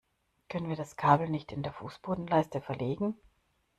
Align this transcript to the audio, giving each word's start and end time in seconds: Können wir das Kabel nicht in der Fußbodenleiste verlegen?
Können 0.49 0.67
wir 0.67 0.75
das 0.75 0.95
Kabel 0.95 1.29
nicht 1.29 1.51
in 1.51 1.61
der 1.61 1.73
Fußbodenleiste 1.73 2.59
verlegen? 2.59 3.17